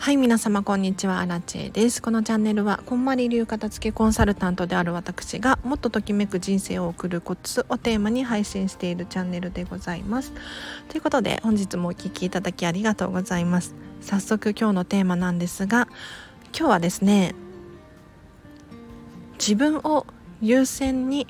[0.00, 1.18] はい皆様こんにちは。
[1.18, 2.00] アラチェです。
[2.00, 10.32] このチャンネルはこんまり流片付けコンサルタントである私がもっとときめく人生を送るコツをテーマに配信しているチャンネルでございます。
[10.88, 13.74] ということで本日もお聴きいただきありがとうございます。
[14.00, 15.88] 早速今日のテーマなんですが
[16.56, 17.34] 今日はですね
[19.32, 20.06] 自分を
[20.40, 21.26] 優先に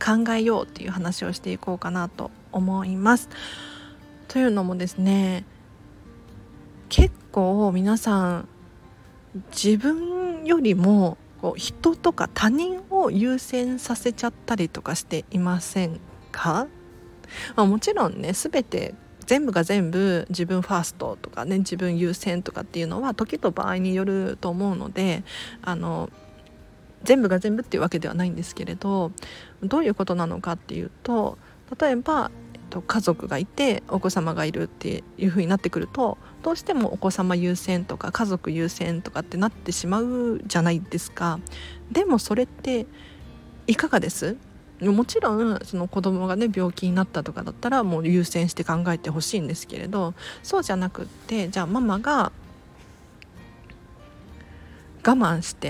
[0.00, 3.28] 考えようっていう話をしていこうかなと思います。
[4.28, 5.44] というのもですね
[6.88, 8.48] 結構皆さん
[9.50, 15.98] 自分よりもこう人とか他人を優先させちゃったりとかしていません
[16.30, 16.68] か、
[17.56, 18.94] まあ、もちろんね全て
[19.26, 25.24] 全部が全部自分ファーストとかね自分優先とかっていうのは時と場合によると思うので
[25.62, 26.10] あの
[27.02, 29.10] 全部が全部っていうわけではないんですけれど
[29.60, 31.36] どういうことなのかっていうと
[31.80, 41.40] 例えばえっと家族がいてお子様がいるっていう風になってくるとどうしてもお子様優先とか家族優先とかってなってしまうじゃないですか。
[41.90, 42.86] でもそれって
[43.66, 44.36] いかがです？
[44.80, 50.12] もちろんその子供がね病気になったとかだったらもう優先して考えてほしいんですけれど。
[50.42, 52.30] そうじゃなくってじゃあママが
[55.06, 55.68] 我慢して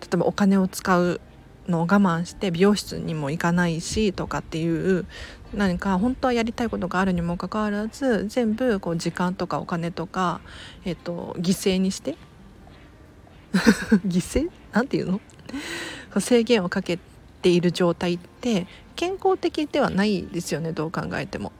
[0.00, 1.20] 例えばお金を使う
[1.68, 5.06] のを我慢して美容室にも行かないしとかっていう
[5.54, 10.40] 何か本当はやりたいことがあるにもかかわらず全部こう時間とかお金とか、
[10.84, 12.16] えっと、犠牲にして。
[14.06, 14.50] 犠牲？
[14.72, 15.20] なんていうの
[16.20, 16.98] 制限をかけ
[17.42, 21.52] ている状態って健康的ではないですよねどう考えても。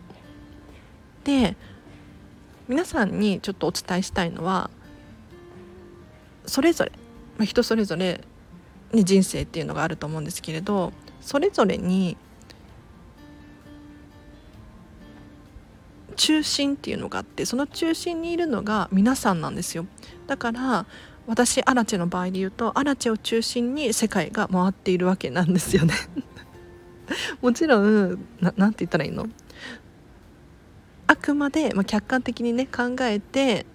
[1.24, 1.56] で
[2.68, 4.70] 皆さんにちょっとお伝えしたいのは
[6.46, 6.92] それぞれ、
[7.36, 8.22] まあ、人それぞれ
[8.92, 12.16] ね、人生っていうのがあると思うんですけれどそれぞれに
[16.16, 19.86] 中心っていうのがあってその中心にいるのが皆さんなんですよ。
[20.26, 20.86] だから
[21.26, 25.94] 私アラチェの場合で言うとアラチェを中心に世界が回っているわけなんですよね。
[27.40, 29.26] もちろんななんて言ったらいいの？
[31.06, 33.66] あくまで、まあ、客観的にね考えて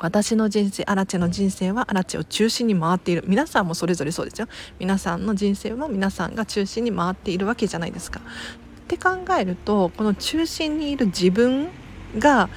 [0.00, 3.24] 私の人生アラチェの人生はアラチェを中心に回っている。
[3.26, 4.48] 皆さんもそれぞれそうですよ。
[4.78, 8.20] 皆さんの人生も皆さんが中心に回っているわけじゃないですか。
[8.20, 11.68] って考えるとこの中心にいる自分
[12.18, 12.50] が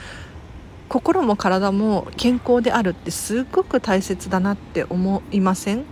[0.90, 5.86] 心も体も健康であるってすごく大切だなって思いません？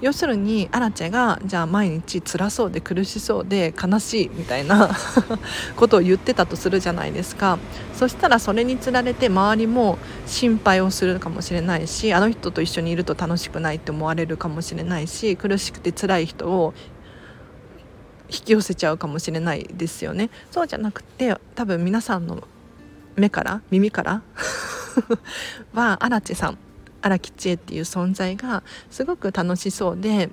[0.00, 4.90] 要するにアラチェがじゃあ毎日辛そうで苦しそうで悲しいみたいな
[5.76, 7.58] ことを言ってたとするじゃないですか。
[7.94, 16.72] そしたらそれにつられて周りも心配をするかもしれないしあの人と一緒にいると楽しくないって思われるかもしれないし苦しくて辛い人を
[18.30, 20.30] 引き寄せちゃうかもしれないですよね。
[20.50, 22.42] そうじゃなくて多分皆さんの
[23.16, 24.22] 目から耳から
[25.74, 26.58] はアラチェさん
[27.02, 30.30] 荒木千恵っていう存在がすごく楽しそうで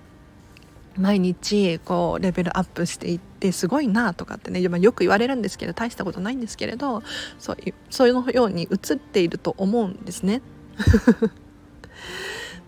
[0.97, 7.03] 毎日こうレベルアップしていってすごいなとかってね、ま、よく言われるんですけど大したことないんですけれど
[7.37, 7.57] そう
[7.89, 10.41] そういうように映っていると思うんですね。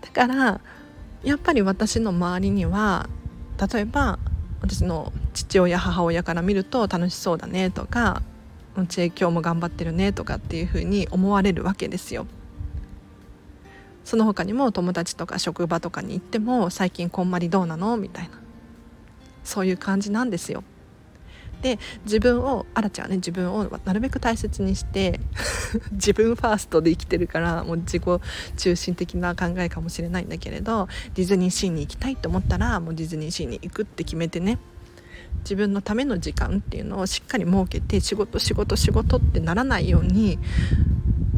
[0.01, 0.61] だから
[1.23, 3.09] やっぱり私の周りには
[3.73, 4.19] 例えば
[4.61, 8.21] 私の父親母親から見ると楽しそうだねとか
[8.87, 12.27] 千恵今日も頑張ってるねとかっていうふうに思われるわけですよ。
[14.09, 17.95] その他にも友達とか職場とかに行っても最近こんまりどうなの？
[17.95, 18.31] みたいな。
[19.43, 20.63] そういう感じなんですよ。
[21.61, 25.19] で自分をあらちゃんはね自分をなるべく大切にして
[25.93, 28.03] 自分ファーストで生きてるからもう自己
[28.57, 34.57] 中心的な考えかもしれないんだけれどディズニーシーに行きたいと思ったらもうディズニーシーに行くって決めてね。
[35.43, 40.39] 自分のための時間っていうのをしっかり設けて仕事仕事仕事ってならないように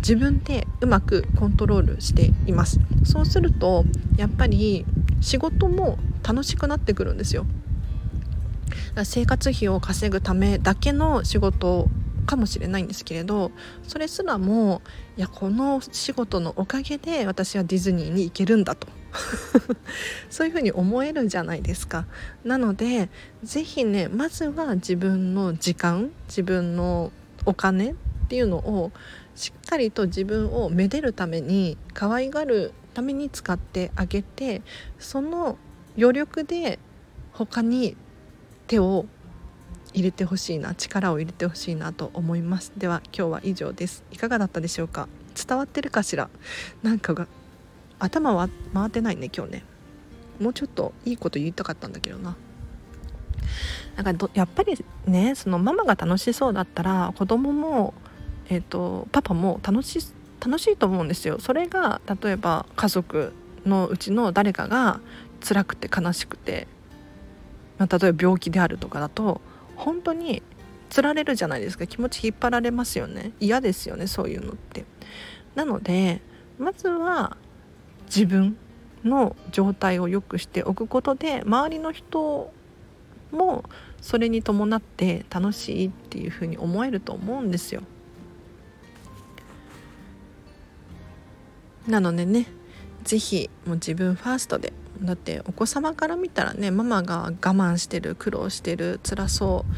[0.01, 2.79] 自分でうまくコントロールしています。
[3.06, 3.85] そうすると
[4.17, 4.85] やっぱり
[5.22, 5.97] 仕事も
[6.28, 7.45] 楽しくなってくるんですよ。
[9.03, 11.87] 生活費を稼ぐためだけの仕事
[12.26, 13.52] かもしれないんですけれど
[13.87, 14.81] それすらも
[15.17, 18.87] いやこの仕事のおかげで私はディズニーに行けるんだと。
[20.29, 22.05] そういうふうに思えるじゃないですか。
[22.46, 23.09] なので
[23.43, 27.11] 是非ねまずは自分の時間自分の
[27.46, 27.96] お金っ
[28.29, 28.91] ていうのを
[29.35, 34.61] しっかりと自分をめでるために可愛がるために使ってあげて
[34.99, 35.57] その
[35.97, 36.79] 余力で
[37.33, 37.95] 他に
[38.67, 39.05] 手を
[39.93, 42.72] 入れてほしいな力を入れてほしいなと思います。
[42.78, 44.03] では今日は以上です。
[44.11, 45.09] いかがだったでしょうか？
[45.35, 46.29] 伝わってるかしら？
[46.81, 47.28] なんかが
[47.99, 49.63] 頭は回ってないね今日ね。
[50.39, 52.35] もうちょっといいこと言いたかったんだけどな。
[53.95, 57.93] なんかやっぱりねそのママが楽しそうだったら子供も
[58.52, 60.00] えーと、パパも楽し
[60.42, 61.40] 楽しいと思うんですよ。
[61.40, 63.32] それが例えば家族
[63.66, 65.00] のうちの誰かが
[65.40, 66.68] 辛くて悲しくて、
[67.78, 69.40] まあ、例えば病気であるとかだと
[69.78, 70.44] 本当に
[70.90, 71.88] つられるじゃないですか。
[71.88, 73.32] 気持ち引っ張られますよね。
[73.40, 74.84] 嫌ですよねそういうのって。
[75.56, 76.20] なので
[76.59, 77.38] まずは
[78.08, 78.58] 自分
[79.06, 82.52] の状態を良くしておくことで周りの人
[83.32, 83.64] も
[84.02, 87.84] それに伴って楽しいっていうふうに思えると思うんですよ。
[91.87, 92.47] なのでね
[93.03, 99.72] 是非もう自分ファーストでだってお子様から見たらねママが我慢してる苦労してる辛そう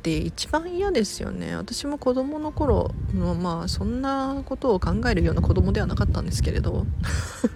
[0.00, 1.54] って一番嫌ですよね。
[1.54, 6.86] 私も子供の頃のまあそんなことを考えるような子供ではなかったんですけれど。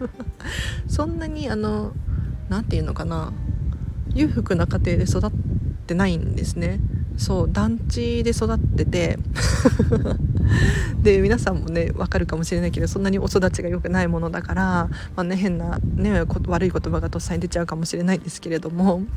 [0.86, 1.92] そんなにあの
[2.50, 3.32] 何て言うのかな
[4.14, 5.30] 裕福な家庭で育っ
[5.86, 6.80] てないんですね。
[7.16, 9.18] そう団地で育ってて。
[11.02, 19.02] で皆さんもね分かるかもしれないけどそんなにお育ちが良くないものだから、まあね、変な、ね、悪い言葉がとっさに出ちゃうかもしれないですけれども。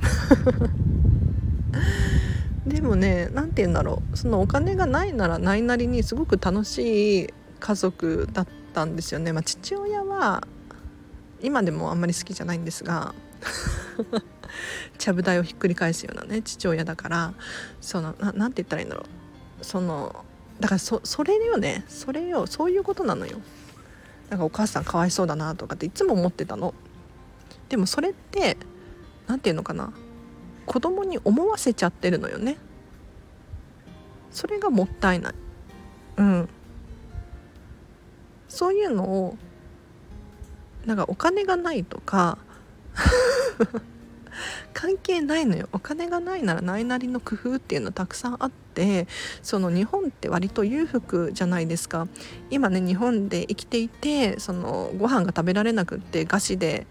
[2.66, 4.18] でもね何て言うんだろう。
[4.18, 9.32] そのお金がないならないなりにすごく楽しい家族だったんですよね。
[9.32, 10.46] まあ、父親は
[11.42, 13.14] 今でもあんまり好きじゃないんですが
[14.98, 17.34] ちゃぶ台をひっくり返すようなね父親だから
[17.80, 19.66] そのななんて言ったらいいんだろう。
[19.66, 20.26] その
[20.60, 21.86] だからそそれよね。
[21.88, 22.48] それよ。
[22.48, 23.40] そういうことなのよ。
[24.30, 26.74] なんかお母さんかわいそうだなとかっていつも思ってたの。
[27.70, 28.58] でもそれって
[29.28, 29.94] 何て言うのかな。
[30.66, 32.58] 子供に思わせちゃってるのよね。
[34.32, 35.34] それがもったいない。
[36.18, 36.50] うん。
[38.50, 39.38] そういうのを
[40.86, 42.38] なんかお金がないとか
[44.74, 45.70] 関係ないのよ。
[45.72, 48.67] お金がないならないなりの工夫っていうのはたくさんあって
[49.42, 52.08] その日本って割と裕福じゃないですか。
[52.50, 56.86] 今ね日本で生きていてそのご飯が食べられなくって餓死で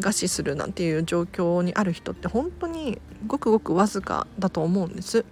[0.00, 5.24] 餓死するなんていう状況にある人って本当にごくごくわずかだと思うんです。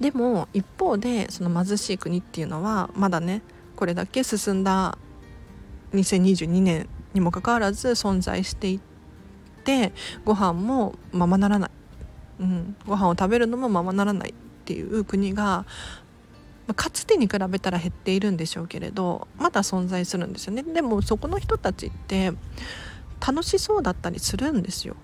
[0.00, 3.42] でも一方でその貧しい国っていうのはまだね
[3.76, 4.98] これだけ進んだ
[5.92, 8.80] 2022年にもかかわらず存在してい
[9.64, 9.92] て
[10.24, 11.70] ご飯もままならない、
[12.40, 15.64] うん、ご飯を食べるのもままならないっていう国が
[16.76, 20.62] かつてに比べたら減っているんでしょうけれどまだ存在するんですよね。
[20.62, 22.32] でもそこの人たちって
[23.26, 24.96] 楽しそうだったりするんですよ。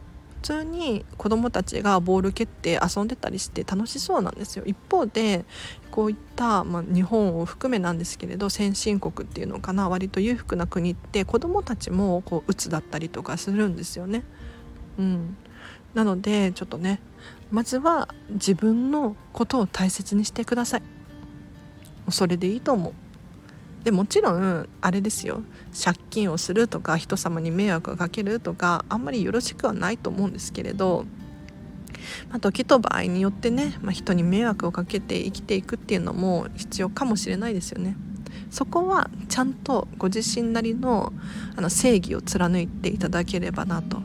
[0.42, 4.64] 普通に子供たちがボール蹴って遊んでたりして楽しそうなんですよ。
[4.66, 5.46] 一方で
[5.90, 14.22] こういった、まあ、日本を含めなんですけれど先進国っていうのかな割と裕福な国って子供たちもこう鬱だったりとかするんですよね。
[14.98, 15.36] うん、
[15.94, 17.00] なのでちょっとね
[17.50, 20.82] まずは自分のことを大切にしてください。
[22.10, 22.92] それでいいと思う。
[23.84, 25.42] でもちろんあれですよ
[25.84, 31.04] 借金をするとか人様に迷惑をかけるとかあんまりよろしくはないと思うんですけれど、
[32.30, 37.96] まあ、時と場合によってね、まあ、人に迷惑をかけて生きていくっていうのも必要かもしれないですよね。
[38.50, 41.12] そこはちゃんとご自身なりの
[41.56, 44.00] あの正義を貫いていただければなと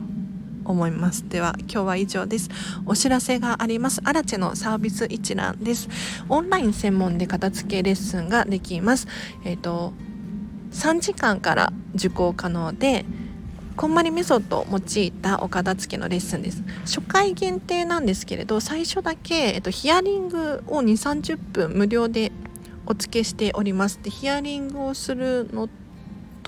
[0.70, 1.28] 思います。
[1.28, 2.48] では今日は以上です。
[2.86, 4.00] お知らせがあります。
[4.04, 5.88] アラチェのサービス一覧です。
[6.28, 9.06] オンライン専門で片付けレッスンができます。
[9.44, 9.92] えっ、ー、と
[10.72, 13.04] 3時間から受講可能で
[13.76, 16.62] こんまりメソッドを用いたお片付けのレッスンです。
[16.84, 22.30] 初回限定なんですけれど最初だけ、えっと、ヒアリングを2 3 0分無料で
[22.86, 24.00] お付けしております。
[24.02, 25.68] でヒアリングをするの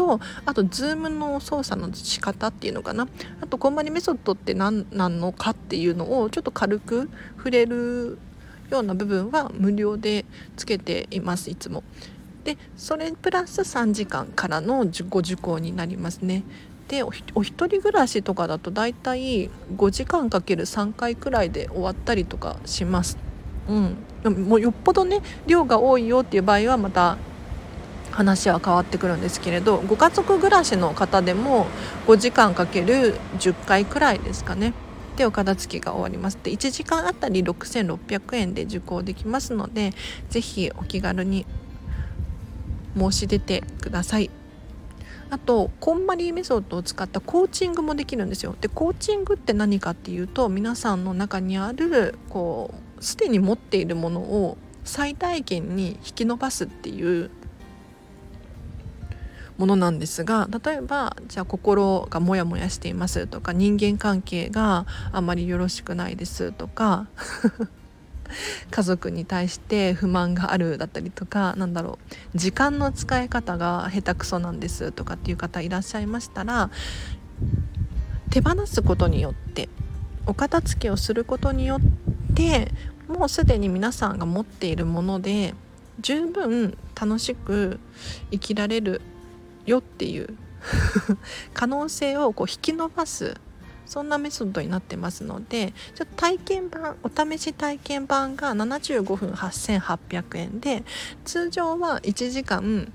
[0.03, 3.07] とあと Zoom の操作の仕方っていうのかな
[3.41, 8.19] あとこんまりメソッドって何なのかっていうのをちょっと軽く触れる
[8.71, 10.25] ような部分は無料で
[10.57, 11.85] つけていますいつも。
[12.45, 16.43] でそれプラス3時間からのご受講になりますね。
[16.89, 23.17] でお一人暮らしとかだとだいたい5時間かける3回くらいで終わったりとかします。
[23.69, 27.17] うん、もうよっぽどね量が多いよっていう場合はまた
[28.12, 31.66] 話は変わってくるんですけれどご家族暮らしの方でも
[32.07, 34.75] 5時間かける10回くらいですかね。
[35.16, 36.38] でお片付けが終わります。
[36.42, 39.92] で1時間あたり6600円で受講できますので
[40.31, 41.45] 是非お気軽に
[42.97, 44.31] 申し出てください。
[45.31, 48.54] あとこんまりメソッドを使ったコーチングもできるんですよ。
[48.61, 57.31] でコーチングって何かっていうと皆さんの中にあるこうすでに持っているものを最大限に引き伸ばすっていう
[59.59, 67.07] ものなんですが例えばじゃあ心がモヤモヤしていますとか人間関係があまりよろしくないですとか
[68.71, 71.99] 家族に対して不満があるだったりとかなんだろ
[72.35, 76.71] う時間の使い方が下手くそなんですとかっていう方いらっしゃいましたら
[78.31, 79.69] 手放すことによって
[80.27, 81.81] お片付けをすることによっ
[82.35, 82.73] て
[83.09, 85.55] もうすでに皆さんが持っているもので
[86.01, 87.79] 十分楽しく
[88.31, 89.03] 生きられる
[89.66, 90.37] よっていう。
[91.54, 93.35] 可能性をこう引き伸ばす。
[93.85, 100.83] そんなメソッドになってますのでちょっと体験版お試し体験版が75分8800円で
[101.26, 102.90] 通常は1時間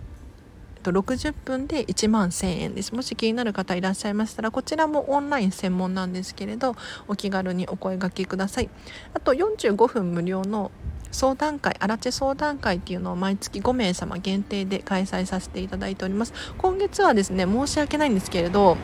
[0.84, 2.96] 60分で1万1000円です。
[2.96, 6.76] もし気になる方いらっしゃいましたらこちらもオンライン専門なんですけれど
[7.08, 8.70] お気軽にお声がけください。
[9.14, 10.72] あと45分無料の
[11.12, 16.34] 相談会アラチェ相談会っていうのを毎月5名様限定で開催させていただいております。
[16.58, 18.78] 今月はですね申し訳ないんですけれど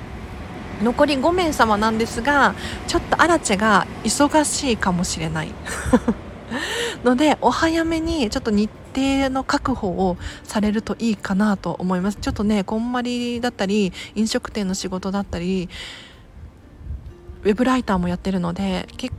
[0.81, 2.55] 残り5名様なんですが
[2.87, 5.51] ちょっとアラチェが忙しいかもしれない。
[7.03, 12.17] のでお早めにちょっと日程の確保をされるといいかなと思います。
[12.19, 15.69] ちょっとねこんまりだったり飲食店の仕事だったり
[17.43, 19.13] ウェブライターもやってるので結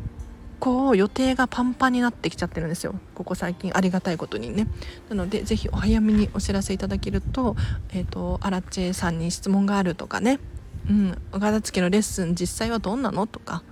[0.65, 2.95] 構予定がパンパンになってきちゃってるんですよ。
[3.15, 4.67] ここ最近ありがたいことにね。
[5.11, 7.55] なのでぜひお早めにお知らせいただけると,、
[7.93, 10.41] えーと、アラチェさんに質問があるとかね。
[10.89, 11.19] うん。
[11.33, 13.63] お片付けのレッスン実際はどんなのとか。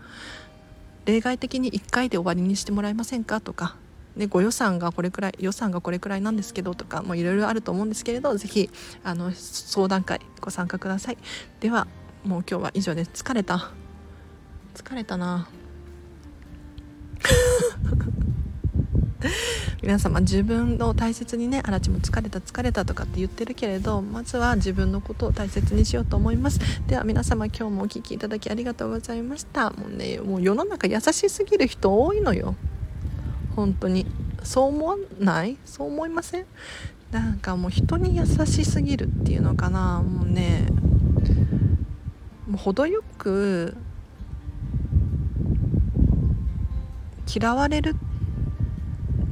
[1.07, 3.77] 例外的に1回で終わりにしてもらえませんかとか。
[4.15, 8.69] でご予算がこれくらい予算がこれくらいなんですけどとかもいろいろあると思うんですけれど是非
[9.03, 11.19] あの相談会ご参加ください。
[11.61, 11.87] では
[12.23, 13.71] もう今日は以上です疲れた。
[14.75, 15.49] 疲れたな。
[19.83, 26.61] 皆様自分を大切にねあらちも疲れた疲れたとかって言ってるけれどまずは自分のことを大切にしようと思います。
[26.87, 29.71] では皆様今日もお聴きいただきありがとうございました。
[29.71, 32.55] もうねもう世の中優しすぎる人多いのよ。
[33.55, 34.07] 本当に。
[34.43, 35.57] そう思わない？
[35.65, 36.47] そう思いません？
[37.13, 40.03] なんかもう人に優しすぎるっていうのかな。
[40.03, 40.67] もうね
[42.49, 43.77] もう程よく
[47.27, 47.97] 嫌われる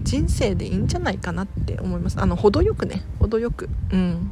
[0.02, 2.20] 人生でいいんじゃないかなって思います。
[2.20, 3.02] あの程よくね。
[3.18, 3.68] 程よく。
[3.92, 4.30] うん。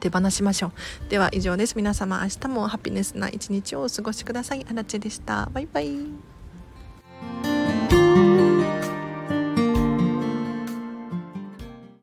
[0.00, 0.68] 手放しましょ
[1.06, 1.10] う。
[1.10, 1.76] では以上です。
[1.76, 4.64] 皆様明日もハピネスな一日をお過ごしください。
[4.68, 5.48] あらちでした。
[5.52, 6.29] バイバイ。